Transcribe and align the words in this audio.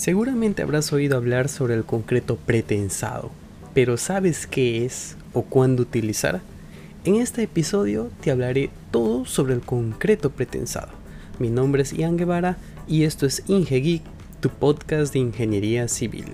Seguramente 0.00 0.62
habrás 0.62 0.94
oído 0.94 1.18
hablar 1.18 1.50
sobre 1.50 1.74
el 1.74 1.84
concreto 1.84 2.36
pretensado, 2.36 3.30
pero 3.74 3.98
¿sabes 3.98 4.46
qué 4.46 4.86
es 4.86 5.18
o 5.34 5.42
cuándo 5.42 5.82
utilizar? 5.82 6.40
En 7.04 7.16
este 7.16 7.42
episodio 7.42 8.08
te 8.22 8.30
hablaré 8.30 8.70
todo 8.90 9.26
sobre 9.26 9.52
el 9.52 9.60
concreto 9.60 10.30
pretensado. 10.30 10.88
Mi 11.38 11.50
nombre 11.50 11.82
es 11.82 11.92
Ian 11.92 12.16
Guevara 12.16 12.56
y 12.88 13.04
esto 13.04 13.26
es 13.26 13.42
IngeGeek, 13.46 14.00
tu 14.40 14.48
podcast 14.48 15.12
de 15.12 15.18
ingeniería 15.18 15.86
civil. 15.86 16.24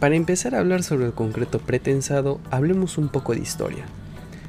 Para 0.00 0.14
empezar 0.14 0.54
a 0.54 0.60
hablar 0.60 0.84
sobre 0.84 1.06
el 1.06 1.12
concreto 1.12 1.58
pretensado, 1.58 2.40
hablemos 2.52 2.98
un 2.98 3.08
poco 3.08 3.34
de 3.34 3.40
historia. 3.40 3.84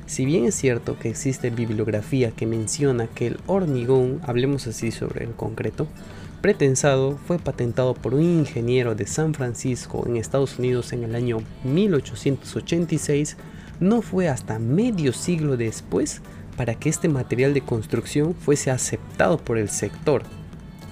Si 0.05 0.23
bien 0.23 0.45
es 0.45 0.53
cierto 0.53 0.99
que 0.99 1.09
existe 1.09 1.49
bibliografía 1.49 2.29
que 2.29 2.45
menciona 2.45 3.07
que 3.07 3.27
el 3.27 3.39
hormigón, 3.47 4.21
hablemos 4.27 4.67
así 4.67 4.91
sobre 4.91 5.25
el 5.25 5.31
concreto, 5.31 5.87
pretensado 6.41 7.17
fue 7.25 7.39
patentado 7.39 7.95
por 7.95 8.13
un 8.13 8.21
ingeniero 8.21 8.93
de 8.93 9.07
San 9.07 9.33
Francisco 9.33 10.03
en 10.05 10.17
Estados 10.17 10.59
Unidos 10.59 10.93
en 10.93 11.03
el 11.03 11.15
año 11.15 11.39
1886, 11.63 13.35
no 13.79 14.03
fue 14.03 14.29
hasta 14.29 14.59
medio 14.59 15.13
siglo 15.13 15.57
después 15.57 16.21
para 16.57 16.75
que 16.75 16.89
este 16.89 17.09
material 17.09 17.55
de 17.55 17.61
construcción 17.61 18.35
fuese 18.35 18.69
aceptado 18.69 19.39
por 19.39 19.57
el 19.57 19.69
sector. 19.69 20.21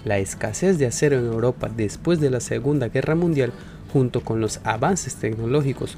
La 0.04 0.18
escasez 0.18 0.80
de 0.80 0.88
acero 0.88 1.20
en 1.20 1.26
Europa 1.26 1.70
después 1.76 2.20
de 2.20 2.32
la 2.32 2.40
Segunda 2.40 2.88
Guerra 2.88 3.14
Mundial 3.14 3.52
junto 3.92 4.22
con 4.22 4.42
los 4.42 4.60
avances 4.64 5.16
tecnológicos 5.16 5.98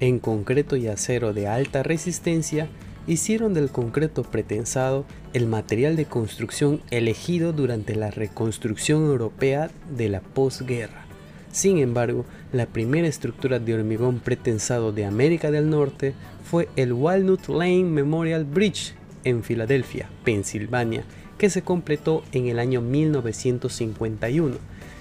en 0.00 0.18
concreto 0.18 0.76
y 0.76 0.88
acero 0.88 1.32
de 1.32 1.48
alta 1.48 1.82
resistencia, 1.82 2.68
hicieron 3.06 3.54
del 3.54 3.70
concreto 3.70 4.24
pretensado 4.24 5.04
el 5.32 5.46
material 5.46 5.96
de 5.96 6.06
construcción 6.06 6.80
elegido 6.90 7.52
durante 7.52 7.94
la 7.94 8.10
reconstrucción 8.10 9.04
europea 9.04 9.70
de 9.96 10.08
la 10.08 10.20
posguerra. 10.20 11.06
Sin 11.52 11.78
embargo, 11.78 12.26
la 12.52 12.66
primera 12.66 13.08
estructura 13.08 13.58
de 13.58 13.74
hormigón 13.74 14.18
pretensado 14.18 14.92
de 14.92 15.06
América 15.06 15.50
del 15.50 15.70
Norte 15.70 16.14
fue 16.44 16.68
el 16.76 16.92
Walnut 16.92 17.48
Lane 17.48 17.84
Memorial 17.84 18.44
Bridge 18.44 18.94
en 19.24 19.42
Filadelfia, 19.42 20.08
Pensilvania, 20.24 21.04
que 21.38 21.50
se 21.50 21.62
completó 21.62 22.24
en 22.32 22.46
el 22.46 22.58
año 22.58 22.80
1951 22.80 24.56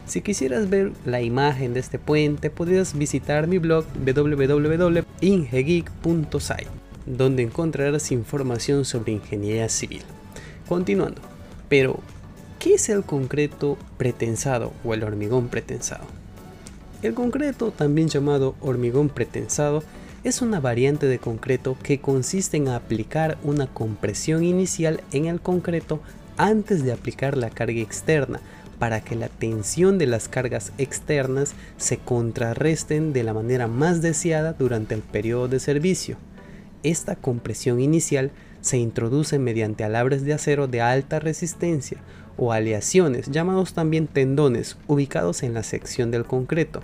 si 0.06 0.22
quisieras 0.22 0.70
ver 0.70 0.94
la 1.04 1.22
imagen 1.22 1.74
de 1.74 1.80
este 1.80 1.98
puente, 1.98 2.52
podrías 2.52 2.96
visitar 2.96 3.48
mi 3.48 3.58
blog 3.58 3.86
www.ingegeek.site, 4.06 6.68
donde 7.08 7.42
encontrarás 7.42 8.12
información 8.12 8.86
sobre 8.86 9.14
ingeniería 9.14 9.68
civil. 9.68 10.04
Continuando, 10.68 11.22
pero 11.70 12.02
¿qué 12.60 12.76
es 12.76 12.90
el 12.90 13.04
concreto 13.04 13.80
pretensado 13.98 14.74
o 14.84 14.94
el 14.94 15.02
hormigón 15.04 15.48
pretensado? 15.48 16.06
El 17.02 17.16
concreto, 17.16 17.72
también 17.72 18.08
llamado 18.08 18.54
hormigón 18.62 19.10
pretensado, 19.10 19.84
es 20.24 20.44
una 20.44 20.60
variante 20.60 21.08
de 21.08 21.18
concreto 21.18 21.78
que 21.82 22.00
consiste 22.00 22.58
en 22.58 22.68
aplicar 22.68 23.40
una 23.44 23.66
compresión 23.66 24.44
inicial 24.44 25.02
en 25.12 25.26
el 25.26 25.42
concreto 25.42 26.00
antes 26.38 26.84
de 26.84 26.92
aplicar 26.92 27.38
la 27.38 27.50
carga 27.50 27.82
externa 27.82 28.40
para 28.80 29.02
que 29.02 29.16
la 29.16 29.30
tensión 29.30 29.98
de 29.98 30.08
las 30.08 30.28
cargas 30.28 30.72
externas 30.78 31.54
se 31.78 31.98
contrarresten 31.98 33.14
de 33.14 33.24
la 33.24 33.34
manera 33.34 33.68
más 33.68 34.02
deseada 34.02 34.54
durante 34.54 34.96
el 34.96 35.02
periodo 35.02 35.48
de 35.48 35.60
servicio. 35.60 36.18
Esta 36.84 37.16
compresión 37.16 37.80
inicial 37.80 38.32
se 38.62 38.78
introduce 38.78 39.40
mediante 39.40 39.84
alambres 39.84 40.26
de 40.26 40.34
acero 40.34 40.68
de 40.68 40.82
alta 40.82 41.20
resistencia 41.20 42.00
o 42.38 42.52
aleaciones, 42.52 43.32
llamados 43.32 43.74
también 43.74 44.08
tendones, 44.08 44.78
ubicados 44.88 45.44
en 45.44 45.54
la 45.54 45.64
sección 45.64 46.12
del 46.12 46.26
concreto. 46.26 46.82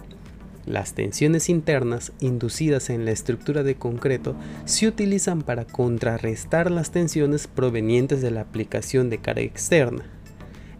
Las 0.66 0.94
tensiones 0.94 1.50
internas 1.50 2.12
inducidas 2.20 2.90
en 2.92 3.06
la 3.06 3.12
estructura 3.12 3.64
de 3.64 3.76
concreto 3.76 4.36
se 4.66 4.88
utilizan 4.88 5.42
para 5.42 5.66
contrarrestar 5.66 6.70
las 6.70 6.92
tensiones 6.92 7.48
provenientes 7.48 8.22
de 8.22 8.32
la 8.32 8.42
aplicación 8.42 9.10
de 9.10 9.18
carga 9.18 9.42
externa. 9.42 10.04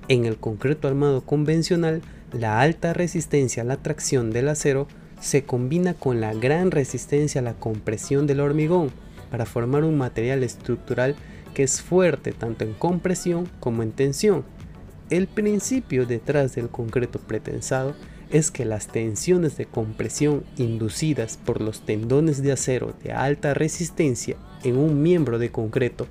En 0.08 0.26
el 0.26 0.38
concreto 0.38 0.88
armado 0.88 1.22
convencional, 1.22 2.02
la 2.32 2.62
alta 2.62 2.94
resistencia 2.94 3.64
a 3.64 3.66
la 3.66 3.78
tracción 3.78 4.32
del 4.32 4.50
acero 4.50 4.88
se 5.20 5.44
combina 5.44 5.94
con 5.94 6.22
la 6.22 6.34
gran 6.34 6.72
resistencia 6.72 7.42
a 7.42 7.44
la 7.44 7.54
compresión 7.54 8.28
del 8.28 8.40
hormigón 8.40 8.92
para 9.30 9.46
formar 9.46 9.84
un 9.84 9.98
material 9.98 10.44
estructural 10.44 11.16
que 11.54 11.64
es 11.64 11.82
fuerte 11.82 12.32
tanto 12.32 12.64
en 12.64 12.74
compresión 12.74 13.50
como 13.60 13.84
en 13.84 13.92
tensión. 13.92 14.44
El 15.10 15.28
principio 15.28 16.06
detrás 16.06 16.56
del 16.56 16.70
concreto 16.70 17.20
pretensado 17.20 17.96
es 18.32 18.52
que 18.52 18.66
las 18.66 18.88
tensiones 18.88 19.58
de 19.58 19.66
compresión 19.66 20.44
inducidas 20.58 21.38
por 21.38 21.62
los 21.62 21.82
tendones 21.82 22.42
de 22.42 22.52
acero 22.52 22.94
de 23.04 23.12
alta 23.12 23.54
resistencia 23.54 24.38
en 24.64 24.78
un 24.78 25.02
miembro 25.02 25.38
de 25.38 25.52
concreto 25.52 26.08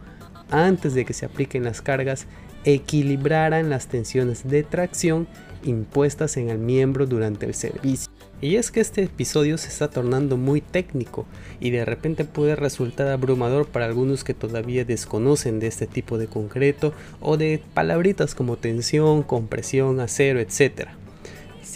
antes 0.50 0.94
de 0.94 1.04
que 1.04 1.12
se 1.12 1.26
apliquen 1.26 1.64
las 1.64 1.80
cargas 1.80 2.26
equilibraran 2.64 3.70
las 3.70 3.86
tensiones 3.86 4.48
de 4.48 4.62
tracción 4.62 5.26
impuestas 5.62 6.36
en 6.36 6.50
el 6.50 6.58
miembro 6.58 7.06
durante 7.06 7.46
el 7.46 7.54
servicio. 7.54 8.10
Y 8.42 8.56
es 8.56 8.70
que 8.70 8.80
este 8.80 9.02
episodio 9.02 9.58
se 9.58 9.68
está 9.68 9.90
tornando 9.90 10.38
muy 10.38 10.62
técnico 10.62 11.26
y 11.60 11.70
de 11.70 11.84
repente 11.84 12.24
puede 12.24 12.56
resultar 12.56 13.08
abrumador 13.08 13.66
para 13.66 13.84
algunos 13.84 14.24
que 14.24 14.32
todavía 14.32 14.86
desconocen 14.86 15.60
de 15.60 15.66
este 15.66 15.86
tipo 15.86 16.16
de 16.16 16.26
concreto 16.26 16.94
o 17.20 17.36
de 17.36 17.62
palabritas 17.74 18.34
como 18.34 18.56
tensión, 18.56 19.22
compresión, 19.22 20.00
acero, 20.00 20.40
etc. 20.40 20.88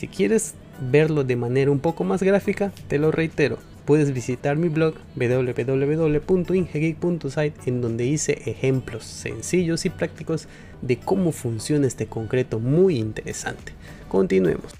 Si 0.05 0.09
quieres 0.09 0.53
verlo 0.93 1.25
de 1.25 1.35
manera 1.35 1.71
un 1.71 1.81
poco 1.81 2.05
más 2.05 2.23
gráfica, 2.23 2.73
te 2.89 2.99
lo 2.99 3.11
reitero, 3.11 3.57
puedes 3.87 4.13
visitar 4.13 4.59
mi 4.59 4.69
blog 4.69 4.97
www.ingegeek.site 5.17 7.55
en 7.65 7.81
donde 7.81 8.05
hice 8.05 8.43
ejemplos 8.45 9.05
sencillos 9.05 9.87
y 9.87 9.89
prácticos 9.89 10.47
de 10.83 10.99
cómo 10.99 11.33
funciona 11.33 11.87
este 11.87 12.05
concreto 12.05 12.61
muy 12.61 12.99
interesante. 12.99 13.73
Continuemos. 14.11 14.75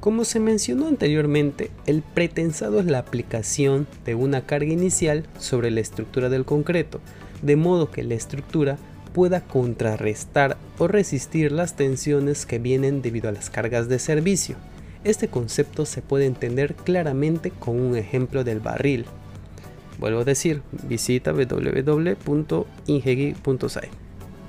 Como 0.00 0.24
se 0.24 0.40
mencionó 0.40 0.88
anteriormente, 0.88 1.70
el 1.86 2.02
pretensado 2.02 2.80
es 2.80 2.86
la 2.86 2.98
aplicación 2.98 3.86
de 4.04 4.16
una 4.16 4.46
carga 4.46 4.72
inicial 4.72 5.28
sobre 5.38 5.70
la 5.70 5.78
estructura 5.78 6.28
del 6.28 6.44
concreto, 6.44 7.00
de 7.40 7.54
modo 7.54 7.92
que 7.92 8.02
la 8.02 8.14
estructura 8.14 8.78
pueda 9.16 9.40
contrarrestar 9.40 10.58
o 10.76 10.86
resistir 10.88 11.50
las 11.50 11.74
tensiones 11.74 12.44
que 12.44 12.58
vienen 12.58 13.00
debido 13.00 13.30
a 13.30 13.32
las 13.32 13.48
cargas 13.48 13.88
de 13.88 13.98
servicio. 13.98 14.56
Este 15.04 15.28
concepto 15.28 15.86
se 15.86 16.02
puede 16.02 16.26
entender 16.26 16.74
claramente 16.74 17.50
con 17.50 17.80
un 17.80 17.96
ejemplo 17.96 18.44
del 18.44 18.60
barril. 18.60 19.06
Vuelvo 19.98 20.20
a 20.20 20.24
decir, 20.24 20.60
visita 20.86 21.32
www.ingegi.site. 21.32 23.90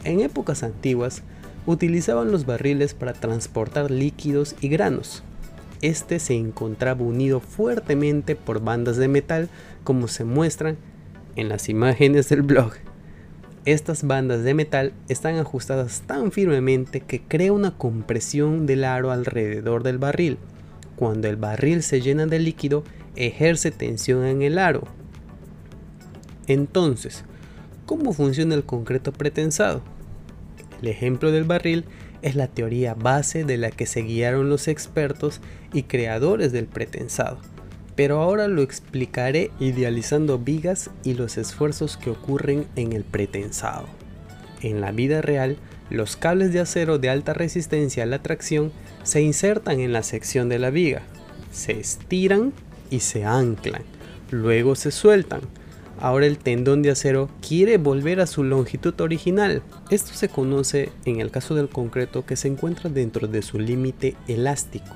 En 0.04 0.20
épocas 0.20 0.64
antiguas, 0.64 1.24
utilizaban 1.66 2.30
los 2.30 2.46
barriles 2.46 2.94
para 2.94 3.14
transportar 3.14 3.90
líquidos 3.90 4.54
y 4.60 4.68
granos. 4.68 5.24
Este 5.82 6.20
se 6.20 6.34
encontraba 6.34 7.04
unido 7.04 7.40
fuertemente 7.40 8.36
por 8.36 8.62
bandas 8.62 8.98
de 8.98 9.08
metal, 9.08 9.48
como 9.86 10.10
se 10.10 10.26
muestran 10.26 10.76
en 11.38 11.48
las 11.48 11.70
imágenes 11.70 12.28
del 12.28 12.42
blog. 12.42 12.74
Estas 13.68 14.04
bandas 14.08 14.46
de 14.46 14.54
metal 14.54 14.94
están 15.10 15.36
ajustadas 15.36 16.04
tan 16.08 16.32
firmemente 16.32 17.02
que 17.02 17.20
crea 17.22 17.52
una 17.52 17.78
compresión 17.78 18.66
del 18.66 18.86
aro 18.86 19.12
alrededor 19.12 19.84
del 19.84 19.98
barril. 19.98 20.38
Cuando 20.96 21.28
el 21.28 21.36
barril 21.36 21.84
se 21.84 22.00
llena 22.00 22.28
de 22.28 22.40
líquido, 22.40 22.86
ejerce 23.18 23.72
tensión 23.72 24.24
en 24.24 24.42
el 24.42 24.58
aro. 24.58 24.84
Entonces, 26.48 27.26
¿cómo 27.86 28.14
funciona 28.14 28.56
el 28.56 28.64
concreto 28.64 29.12
pretensado? 29.12 29.82
El 30.82 30.88
ejemplo 30.88 31.34
del 31.34 31.44
barril 31.44 31.84
es 32.22 32.36
la 32.36 32.48
teoría 32.48 32.94
base 32.94 33.44
de 33.44 33.58
la 33.58 33.70
que 33.70 33.86
se 33.86 34.02
guiaron 34.02 34.48
los 34.48 34.70
expertos 34.70 35.42
y 35.74 35.84
creadores 35.84 36.54
del 36.54 36.68
pretensado 36.68 37.42
pero 37.98 38.22
ahora 38.22 38.48
lo 38.48 38.62
explicaré 38.62 39.50
idealizando 39.60 40.38
vigas 40.38 40.92
y 41.04 41.16
los 41.16 41.38
esfuerzos 41.38 41.98
que 41.98 42.12
ocurren 42.12 42.68
en 42.76 42.94
el 42.94 43.04
pretensado. 43.04 43.88
En 44.62 44.82
la 44.82 44.92
vida 44.92 45.24
real, 45.24 45.58
los 45.90 46.16
cables 46.16 46.54
de 46.54 46.60
acero 46.60 47.00
de 47.00 47.10
alta 47.10 47.34
resistencia 47.34 48.04
a 48.04 48.06
la 48.06 48.22
tracción 48.22 48.72
se 49.02 49.22
insertan 49.22 49.80
en 49.80 49.94
la 49.94 50.04
sección 50.04 50.48
de 50.48 50.60
la 50.60 50.70
viga, 50.70 51.02
se 51.52 51.80
estiran 51.80 52.54
y 52.92 53.00
se 53.00 53.26
anclan, 53.26 53.82
luego 54.30 54.76
se 54.76 54.92
sueltan. 54.92 55.42
Ahora 56.00 56.28
el 56.28 56.38
tendón 56.38 56.84
de 56.84 56.92
acero 56.92 57.32
quiere 57.42 57.80
volver 57.80 58.20
a 58.20 58.28
su 58.28 58.44
longitud 58.44 58.94
original. 59.02 59.64
Esto 59.90 60.14
se 60.14 60.30
conoce 60.30 60.92
en 61.06 61.20
el 61.20 61.32
caso 61.32 61.56
del 61.56 61.70
concreto 61.70 62.28
que 62.28 62.36
se 62.36 62.48
encuentra 62.48 62.92
dentro 62.92 63.28
de 63.28 63.42
su 63.42 63.58
límite 63.58 64.16
elástico. 64.28 64.94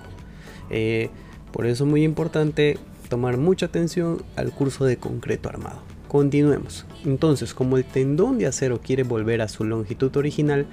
Eh, 0.70 1.10
por 1.52 1.66
eso 1.66 1.84
es 1.84 1.90
muy 1.90 2.04
importante 2.04 2.78
tomar 3.12 3.36
mucha 3.36 3.66
atención 3.66 4.24
al 4.38 4.54
curso 4.54 4.86
de 4.86 4.96
concreto 4.96 5.50
armado. 5.50 5.84
Continuemos. 6.08 6.86
Entonces, 7.04 7.54
como 7.54 7.76
el 7.76 7.84
tendón 7.84 8.38
de 8.38 8.48
acero 8.48 8.80
quiere 8.80 9.04
volver 9.04 9.42
a 9.42 9.50
su 9.50 9.66
longitud 9.66 10.16
original 10.16 10.66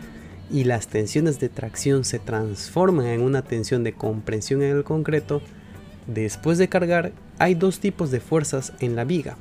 y 0.48 0.62
las 0.62 0.86
tensiones 0.86 1.40
de 1.40 1.48
tracción 1.48 2.04
se 2.04 2.20
transforman 2.20 3.06
en 3.06 3.22
una 3.22 3.42
tensión 3.42 3.82
de 3.82 3.92
comprensión 3.92 4.62
en 4.62 4.76
el 4.76 4.84
concreto, 4.84 5.42
después 6.06 6.58
de 6.58 6.68
cargar 6.68 7.10
hay 7.40 7.56
dos 7.56 7.80
tipos 7.80 8.12
de 8.12 8.20
fuerzas 8.20 8.72
en 8.78 8.94
la 8.94 9.02
viga. 9.02 9.36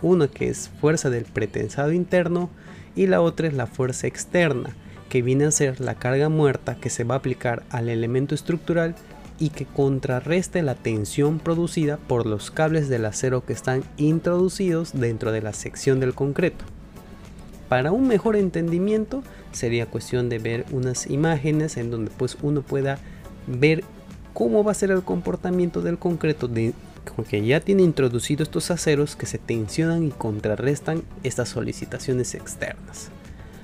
Una 0.00 0.28
que 0.28 0.48
es 0.48 0.70
fuerza 0.80 1.10
del 1.10 1.24
pretensado 1.24 1.90
interno 1.90 2.48
y 2.94 3.08
la 3.08 3.22
otra 3.22 3.48
es 3.48 3.54
la 3.54 3.66
fuerza 3.66 4.06
externa, 4.06 4.76
que 5.08 5.20
viene 5.20 5.46
a 5.46 5.50
ser 5.50 5.80
la 5.80 5.96
carga 5.96 6.28
muerta 6.28 6.76
que 6.76 6.90
se 6.90 7.02
va 7.02 7.16
a 7.16 7.18
aplicar 7.18 7.64
al 7.70 7.88
elemento 7.88 8.36
estructural 8.36 8.94
y 9.38 9.50
que 9.50 9.66
contrarreste 9.66 10.62
la 10.62 10.74
tensión 10.74 11.38
producida 11.38 11.96
por 11.96 12.26
los 12.26 12.50
cables 12.50 12.88
del 12.88 13.04
acero 13.04 13.44
que 13.44 13.52
están 13.52 13.84
introducidos 13.96 14.92
dentro 14.92 15.32
de 15.32 15.42
la 15.42 15.52
sección 15.52 16.00
del 16.00 16.14
concreto. 16.14 16.64
Para 17.68 17.92
un 17.92 18.06
mejor 18.06 18.36
entendimiento 18.36 19.22
sería 19.52 19.86
cuestión 19.86 20.28
de 20.28 20.38
ver 20.38 20.64
unas 20.70 21.08
imágenes 21.08 21.76
en 21.76 21.90
donde 21.90 22.10
pues 22.16 22.38
uno 22.42 22.62
pueda 22.62 22.98
ver 23.46 23.84
cómo 24.32 24.62
va 24.62 24.72
a 24.72 24.74
ser 24.74 24.90
el 24.90 25.02
comportamiento 25.02 25.80
del 25.80 25.98
concreto 25.98 26.46
de, 26.46 26.74
que 27.28 27.44
ya 27.44 27.60
tiene 27.60 27.82
introducidos 27.82 28.48
estos 28.48 28.70
aceros 28.70 29.16
que 29.16 29.26
se 29.26 29.38
tensionan 29.38 30.04
y 30.04 30.10
contrarrestan 30.10 31.02
estas 31.22 31.48
solicitaciones 31.48 32.34
externas. 32.34 33.08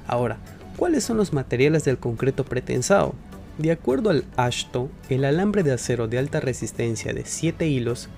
Ahora, 0.07 0.39
¿cuáles 0.77 1.05
son 1.05 1.17
los 1.17 1.33
materiales 1.33 1.85
del 1.85 1.99
concreto 1.99 2.45
pretensado? 2.45 3.15
De 3.59 3.71
acuerdo 3.71 4.09
al 4.09 4.25
ASHTO, 4.37 4.89
el 5.11 5.27
alambre 5.27 5.63
de 5.63 5.73
acero 5.73 6.09
de 6.09 6.19
alta 6.19 6.41
resistencia 6.41 7.13
de 7.13 7.27
7 7.27 7.69
hilos, 7.69 8.09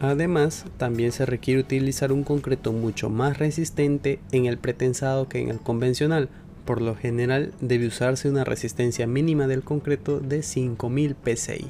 además 0.00 0.64
también 0.76 1.10
se 1.10 1.26
requiere 1.26 1.60
utilizar 1.60 2.12
un 2.12 2.22
concreto 2.22 2.72
mucho 2.72 3.10
más 3.10 3.38
resistente 3.38 4.20
en 4.30 4.46
el 4.46 4.58
pretensado 4.58 5.28
que 5.28 5.40
en 5.40 5.48
el 5.48 5.58
convencional. 5.58 6.28
Por 6.64 6.82
lo 6.82 6.94
general 6.94 7.52
debe 7.60 7.88
usarse 7.88 8.28
una 8.28 8.44
resistencia 8.44 9.08
mínima 9.08 9.48
del 9.48 9.64
concreto 9.64 10.20
de 10.20 10.42
5000 10.42 11.16
psi. 11.34 11.66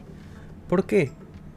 ¿Por 0.68 0.84
qué? 0.84 1.10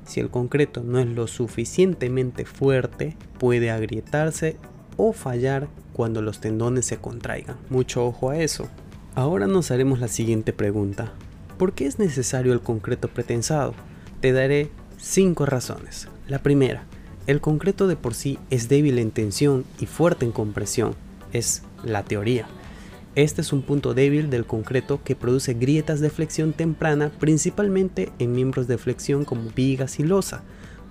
Si 0.06 0.22
el 0.22 0.30
concreto 0.30 0.82
no 0.82 0.98
es 0.98 1.08
lo 1.08 1.28
suficientemente 1.28 2.46
fuerte, 2.46 3.18
puede 3.38 3.70
agrietarse 3.70 4.56
o 4.96 5.12
fallar 5.12 5.68
cuando 5.92 6.22
los 6.22 6.40
tendones 6.40 6.86
se 6.86 6.98
contraigan. 6.98 7.58
Mucho 7.70 8.06
ojo 8.06 8.30
a 8.30 8.38
eso. 8.38 8.70
Ahora 9.14 9.46
nos 9.46 9.72
haremos 9.72 10.00
la 10.00 10.08
siguiente 10.08 10.54
pregunta. 10.54 11.14
¿Por 11.60 11.74
qué 11.74 11.88
es 11.88 12.00
necesario 12.00 12.54
el 12.54 12.62
concreto 12.62 13.10
pretensado? 13.10 13.74
Te 14.22 14.32
daré 14.32 14.70
5 14.98 15.46
razones. 15.46 16.08
La 16.26 16.42
primera, 16.42 16.86
el 17.28 17.42
concreto 17.42 17.90
de 17.90 17.98
por 17.98 18.14
sí 18.14 18.40
es 18.50 18.70
débil 18.70 18.98
en 18.98 19.12
tensión 19.12 19.66
y 19.78 19.86
fuerte 19.86 20.24
en 20.24 20.32
compresión. 20.32 20.96
Es 21.34 21.64
la 21.84 22.06
teoría. 22.06 22.48
Este 23.16 23.42
es 23.42 23.52
un 23.52 23.62
punto 23.62 23.94
débil 23.94 24.30
del 24.30 24.46
concreto 24.46 25.02
que 25.04 25.18
produce 25.18 25.54
grietas 25.54 26.00
de 26.00 26.10
flexión 26.10 26.54
temprana 26.54 27.12
principalmente 27.20 28.10
en 28.20 28.32
miembros 28.32 28.70
de 28.70 28.78
flexión 28.78 29.26
como 29.26 29.50
vigas 29.54 30.00
y 30.00 30.04
losa. 30.04 30.44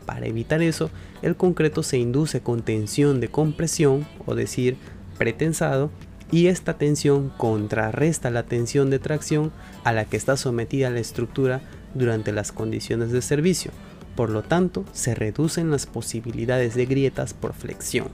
Para 0.04 0.26
evitar 0.26 0.60
eso, 0.60 0.90
el 1.22 1.34
concreto 1.34 1.82
se 1.82 1.96
induce 1.96 2.42
con 2.42 2.60
tensión 2.60 3.20
de 3.20 3.28
compresión, 3.28 4.06
o 4.26 4.34
decir, 4.34 4.76
pretensado, 5.16 5.90
y 6.30 6.48
esta 6.48 6.74
tensión 6.74 7.30
contrarresta 7.36 8.30
la 8.30 8.42
tensión 8.42 8.90
de 8.90 8.98
tracción 8.98 9.52
a 9.84 9.92
la 9.92 10.04
que 10.04 10.16
está 10.16 10.36
sometida 10.36 10.90
la 10.90 11.00
estructura 11.00 11.62
durante 11.94 12.32
las 12.32 12.52
condiciones 12.52 13.12
de 13.12 13.22
servicio. 13.22 13.70
Por 14.14 14.30
lo 14.30 14.42
tanto, 14.42 14.84
se 14.92 15.14
reducen 15.14 15.70
las 15.70 15.86
posibilidades 15.86 16.74
de 16.74 16.86
grietas 16.86 17.34
por 17.34 17.54
flexión. 17.54 18.08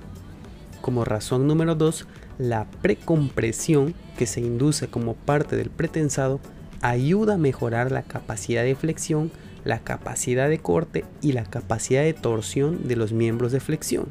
Como 0.81 1.05
razón 1.05 1.47
número 1.47 1.75
2, 1.75 2.07
la 2.39 2.67
precompresión 2.83 3.95
que 4.19 4.27
se 4.27 4.41
induce 4.41 4.89
como 4.89 5.15
parte 5.15 5.57
del 5.57 5.71
pretensado 5.71 6.41
ayuda 6.83 7.35
a 7.35 7.39
mejorar 7.39 7.91
la 7.91 8.03
capacidad 8.03 8.63
de 8.65 8.75
flexión, 8.75 9.33
la 9.65 9.79
capacidad 9.79 10.51
de 10.51 10.59
corte 10.59 11.07
y 11.23 11.33
la 11.33 11.45
capacidad 11.45 12.03
de 12.03 12.13
torsión 12.13 12.87
de 12.87 12.97
los 12.97 13.13
miembros 13.13 13.53
de 13.53 13.61
flexión. 13.61 14.09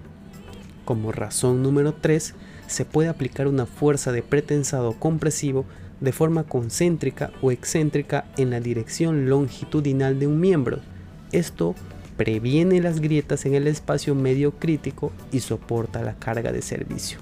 Como 0.83 1.11
razón 1.11 1.61
número 1.61 1.93
3, 1.93 2.33
se 2.67 2.85
puede 2.85 3.09
aplicar 3.09 3.47
una 3.47 3.65
fuerza 3.65 4.11
de 4.11 4.23
pretensado 4.23 4.93
compresivo 4.93 5.65
de 5.99 6.11
forma 6.11 6.43
concéntrica 6.43 7.31
o 7.41 7.51
excéntrica 7.51 8.25
en 8.37 8.49
la 8.49 8.59
dirección 8.59 9.29
longitudinal 9.29 10.19
de 10.19 10.27
un 10.27 10.39
miembro. 10.39 10.79
Esto 11.31 11.75
previene 12.17 12.81
las 12.81 12.99
grietas 12.99 13.45
en 13.45 13.55
el 13.55 13.67
espacio 13.67 14.13
medio 14.15 14.51
crítico 14.51 15.11
y 15.31 15.39
soporta 15.39 16.03
la 16.03 16.15
carga 16.15 16.51
de 16.51 16.61
servicio. 16.61 17.19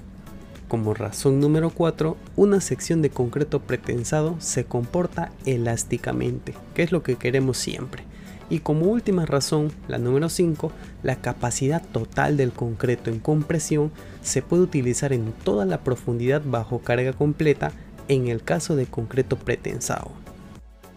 Como 0.68 0.94
razón 0.94 1.38
número 1.38 1.70
4, 1.70 2.16
una 2.36 2.60
sección 2.60 3.02
de 3.02 3.10
concreto 3.10 3.60
pretensado 3.60 4.36
se 4.38 4.64
comporta 4.64 5.30
elásticamente, 5.44 6.54
que 6.74 6.82
es 6.82 6.92
lo 6.92 7.02
que 7.02 7.16
queremos 7.16 7.58
siempre. 7.58 8.04
Y 8.52 8.58
como 8.58 8.84
última 8.84 9.24
razón, 9.24 9.72
la 9.88 9.96
número 9.96 10.28
5, 10.28 10.72
la 11.02 11.16
capacidad 11.16 11.82
total 11.90 12.36
del 12.36 12.52
concreto 12.52 13.08
en 13.08 13.18
compresión 13.18 13.90
se 14.20 14.42
puede 14.42 14.64
utilizar 14.64 15.14
en 15.14 15.32
toda 15.32 15.64
la 15.64 15.80
profundidad 15.80 16.42
bajo 16.44 16.80
carga 16.80 17.14
completa 17.14 17.72
en 18.08 18.28
el 18.28 18.42
caso 18.42 18.76
de 18.76 18.84
concreto 18.84 19.38
pretensado. 19.38 20.10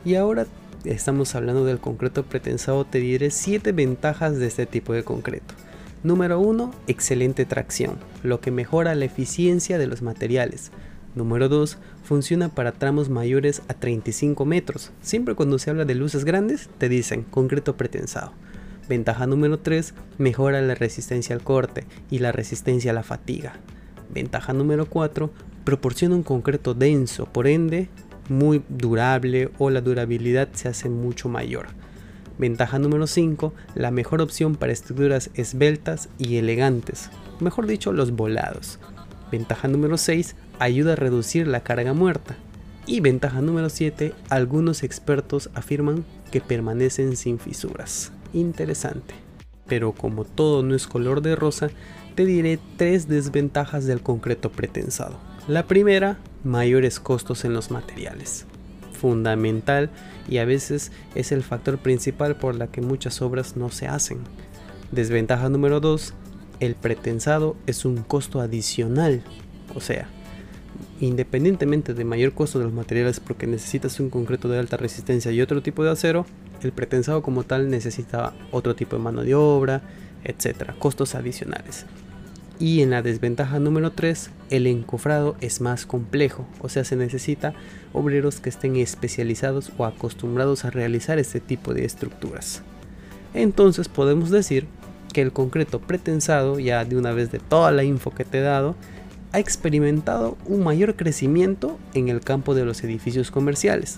Y 0.03 0.15
ahora 0.15 0.47
estamos 0.83 1.33
hablando 1.33 1.63
del 1.63 1.79
concreto 1.79 2.25
pretensado, 2.25 2.83
te 2.83 2.99
diré 2.99 3.31
7 3.31 3.71
ventajas 3.71 4.37
de 4.37 4.47
este 4.47 4.65
tipo 4.65 4.91
de 4.91 5.03
concreto. 5.03 5.53
Número 6.03 6.41
1, 6.41 6.73
excelente 6.87 7.45
tracción, 7.45 7.99
lo 8.21 8.41
que 8.41 8.51
mejora 8.51 8.95
la 8.95 9.05
eficiencia 9.05 9.77
de 9.77 9.87
los 9.87 10.01
materiales. 10.01 10.73
Número 11.15 11.47
2. 11.47 11.77
Funciona 12.03 12.50
para 12.50 12.73
tramos 12.73 13.09
mayores 13.09 13.62
a 13.69 13.73
35 13.73 14.45
metros. 14.45 14.91
Siempre 15.01 15.33
cuando 15.33 15.57
se 15.59 15.69
habla 15.69 15.85
de 15.85 15.95
luces 15.95 16.25
grandes, 16.25 16.69
te 16.77 16.89
dicen 16.89 17.23
concreto 17.23 17.77
pretensado. 17.77 18.33
Ventaja 18.89 19.25
número 19.25 19.59
3. 19.59 19.94
Mejora 20.17 20.62
la 20.62 20.75
resistencia 20.75 21.33
al 21.33 21.41
corte 21.41 21.85
y 22.12 22.19
la 22.19 22.33
resistencia 22.33 22.91
a 22.91 22.94
la 22.94 23.03
fatiga. 23.03 23.53
Ventaja 24.13 24.51
número 24.51 24.88
4. 24.88 25.31
Proporciona 25.63 26.15
un 26.15 26.23
concreto 26.23 26.73
denso, 26.73 27.25
por 27.25 27.47
ende, 27.47 27.89
muy 28.29 28.62
durable 28.67 29.50
o 29.57 29.69
la 29.69 29.81
durabilidad 29.81 30.50
se 30.53 30.67
hace 30.67 30.89
mucho 30.89 31.29
mayor. 31.29 31.67
Ventaja 32.38 32.77
número 32.77 33.07
5. 33.07 33.53
La 33.73 33.89
mejor 33.89 34.21
opción 34.21 34.56
para 34.56 34.73
estructuras 34.73 35.29
esbeltas 35.33 36.09
y 36.17 36.35
elegantes. 36.35 37.09
Mejor 37.39 37.67
dicho, 37.67 37.94
los 37.94 38.12
volados. 38.12 38.79
Ventaja 39.35 39.67
número 39.67 39.97
6 39.97 40.33
ayuda 40.59 40.93
a 40.93 40.95
reducir 40.95 41.45
la 41.45 41.60
carga 41.60 41.91
muerta. 41.91 42.38
Y 42.86 43.01
ventaja 43.01 43.41
número 43.41 43.69
7, 43.69 44.13
algunos 44.29 44.81
expertos 44.81 45.50
afirman 45.53 46.05
que 46.31 46.39
permanecen 46.39 47.17
sin 47.17 47.38
fisuras. 47.38 48.13
Interesante. 48.31 49.13
Pero 49.67 49.91
como 49.91 50.24
todo 50.24 50.63
no 50.63 50.74
es 50.74 50.88
color 50.88 51.21
de 51.21 51.36
rosa, 51.36 51.69
te 52.15 52.25
diré 52.25 52.60
tres 52.77 53.10
desventajas 53.10 53.86
del 53.86 54.00
concreto 54.00 54.53
pretensado. 54.53 55.17
La 55.50 55.67
primera, 55.67 56.17
mayores 56.45 57.01
costos 57.01 57.43
en 57.43 57.53
los 57.53 57.71
materiales. 57.71 58.45
Fundamental 58.93 59.89
y 60.29 60.38
a 60.38 60.45
veces 60.45 60.93
es 61.13 61.33
el 61.33 61.43
factor 61.43 61.77
principal 61.77 62.38
por 62.38 62.55
la 62.55 62.67
que 62.67 62.79
muchas 62.79 63.21
obras 63.21 63.57
no 63.57 63.69
se 63.69 63.88
hacen. 63.88 64.19
Desventaja 64.93 65.50
número 65.50 65.81
2, 65.81 66.13
el 66.59 66.75
pretensado 66.75 67.55
es 67.67 67.85
un 67.85 67.97
costo 67.97 68.39
adicional. 68.39 69.24
O 69.74 69.81
sea, 69.81 70.07
independientemente 71.00 71.93
de 71.93 72.05
mayor 72.05 72.33
costo 72.33 72.59
de 72.59 72.65
los 72.65 72.74
materiales 72.74 73.19
porque 73.19 73.47
necesitas 73.47 74.00
un 74.00 74.09
concreto 74.09 74.47
de 74.50 74.59
alta 74.59 74.77
resistencia 74.77 75.31
y 75.31 75.41
otro 75.41 75.62
tipo 75.62 75.83
de 75.83 75.91
acero, 75.91 76.25
el 76.62 76.71
pretensado 76.71 77.21
como 77.21 77.43
tal 77.43 77.69
necesita 77.69 78.33
otro 78.51 78.75
tipo 78.75 78.95
de 78.95 79.03
mano 79.03 79.24
de 79.24 79.35
obra, 79.35 79.81
etcétera, 80.24 80.75
costos 80.79 81.15
adicionales. 81.15 81.85
Y 82.57 82.81
en 82.81 82.91
la 82.91 83.01
desventaja 83.01 83.59
número 83.59 83.91
3, 83.91 84.29
el 84.50 84.67
encofrado 84.67 85.35
es 85.41 85.59
más 85.59 85.85
complejo, 85.85 86.47
o 86.62 86.69
sea, 86.69 86.85
se 86.85 86.95
necesita 86.95 87.53
obreros 87.91 88.39
que 88.39 88.50
estén 88.50 88.77
especializados 88.77 89.74
o 89.77 89.85
acostumbrados 89.85 90.63
a 90.63 90.69
realizar 90.69 91.19
este 91.19 91.41
tipo 91.41 91.74
de 91.74 91.83
estructuras. 91.83 92.63
Entonces 93.33 93.89
podemos 93.89 94.29
decir 94.29 94.67
que 95.15 95.22
el 95.22 95.31
concreto 95.31 95.79
pretensado, 95.79 96.60
ya 96.60 96.84
de 96.84 96.98
una 96.98 97.13
vez 97.13 97.31
de 97.31 97.39
toda 97.39 97.72
la 97.72 97.86
info 97.86 98.12
que 98.12 98.25
te 98.25 98.39
he 98.39 98.41
dado, 98.41 98.75
ha 99.31 99.39
experimentado 99.39 100.38
un 100.45 100.62
mayor 100.62 100.98
crecimiento 100.98 101.79
en 101.93 102.10
el 102.10 102.19
campo 102.19 102.53
de 102.53 102.65
los 102.65 102.84
edificios 102.84 103.31
comerciales. 103.31 103.98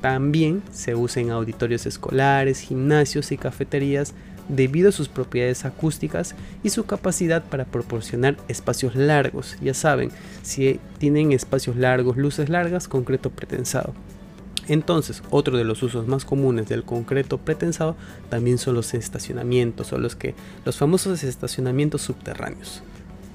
También 0.00 0.60
se 0.72 0.96
usa 0.96 1.22
en 1.22 1.30
auditorios 1.30 1.86
escolares, 1.86 2.58
gimnasios 2.58 3.30
y 3.30 3.36
cafeterías 3.36 4.14
debido 4.48 4.88
a 4.88 4.92
sus 4.92 5.08
propiedades 5.08 5.64
acústicas 5.64 6.34
y 6.64 6.70
su 6.70 6.86
capacidad 6.86 7.44
para 7.44 7.64
proporcionar 7.64 8.36
espacios 8.48 8.96
largos. 8.96 9.56
Ya 9.62 9.74
saben, 9.74 10.10
si 10.42 10.80
tienen 10.98 11.30
espacios 11.30 11.76
largos, 11.76 12.16
luces 12.16 12.48
largas, 12.48 12.88
concreto 12.88 13.30
pretensado. 13.30 13.94
Entonces, 14.68 15.22
otro 15.30 15.56
de 15.56 15.64
los 15.64 15.82
usos 15.82 16.06
más 16.06 16.24
comunes 16.24 16.68
del 16.68 16.84
concreto 16.84 17.38
pretensado 17.38 17.96
también 18.30 18.58
son 18.58 18.74
los 18.74 18.94
estacionamientos 18.94 19.92
o 19.92 19.98
los 19.98 20.14
que 20.14 20.34
los 20.64 20.76
famosos 20.76 21.24
estacionamientos 21.24 22.02
subterráneos. 22.02 22.82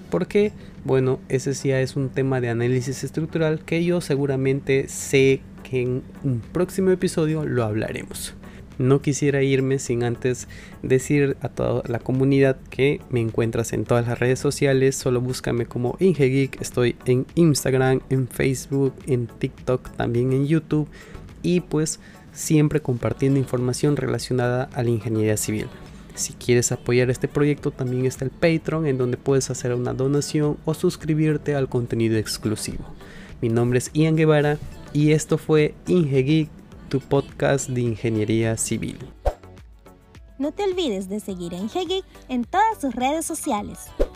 Porque, 0.10 0.54
bueno, 0.86 1.20
ese 1.28 1.54
ya 1.54 1.82
es 1.82 1.98
un 1.98 2.10
tema 2.10 2.40
de 2.40 2.50
análisis 2.50 3.04
estructural 3.04 3.60
que 3.60 3.84
yo 3.84 4.00
seguramente 4.00 4.88
sé 4.88 5.42
que 5.64 5.82
en 5.82 6.04
un 6.24 6.40
próximo 6.40 6.92
episodio 6.92 7.46
lo 7.46 7.66
hablaremos. 7.66 8.34
No 8.78 9.02
quisiera 9.02 9.42
irme 9.42 9.80
sin 9.80 10.04
antes 10.04 10.48
decir 10.84 11.36
a 11.42 11.50
toda 11.50 11.82
la 11.88 12.00
comunidad 12.00 12.58
que 12.70 13.02
me 13.10 13.20
encuentras 13.20 13.74
en 13.74 13.86
todas 13.86 14.08
las 14.08 14.20
redes 14.20 14.40
sociales. 14.40 14.96
Solo 14.96 15.20
búscame 15.20 15.66
como 15.66 15.98
IngeGeek. 16.00 16.62
Estoy 16.62 16.96
en 17.06 17.26
Instagram, 17.34 18.02
en 18.12 18.28
Facebook, 18.28 18.94
en 19.08 19.28
TikTok, 19.28 19.90
también 19.98 20.32
en 20.32 20.46
YouTube. 20.46 20.88
Y 21.48 21.62
pues 21.62 22.02
siempre 22.34 22.82
compartiendo 22.82 23.40
información 23.40 23.96
relacionada 23.96 24.70
a 24.74 24.84
la 24.84 24.90
ingeniería 24.90 25.38
civil. 25.38 25.68
Si 26.14 26.34
quieres 26.34 26.74
apoyar 26.74 27.10
este 27.10 27.30
proyecto 27.30 27.72
también 27.72 28.06
está 28.06 28.26
el 28.26 28.32
Patreon 28.32 28.86
en 28.86 28.98
donde 28.98 29.16
puedes 29.16 29.50
hacer 29.50 29.74
una 29.74 29.94
donación 29.94 30.58
o 30.66 30.74
suscribirte 30.74 31.56
al 31.56 31.70
contenido 31.70 32.18
exclusivo. 32.18 32.84
Mi 33.42 33.48
nombre 33.48 33.80
es 33.80 33.92
Ian 33.94 34.18
Guevara 34.18 34.58
y 34.92 35.14
esto 35.14 35.38
fue 35.38 35.74
IngeGeek 35.88 36.50
tu 36.90 37.00
podcast 37.00 37.70
de 37.70 37.80
ingeniería 37.80 38.58
civil. 38.58 38.98
No 40.38 40.52
te 40.52 40.66
olvides 40.66 41.08
de 41.08 41.22
seguir 41.22 41.54
a 41.54 41.60
IngeGeek 41.60 42.04
en 42.28 42.44
todas 42.44 42.82
sus 42.82 42.94
redes 42.94 43.26
sociales. 43.26 43.88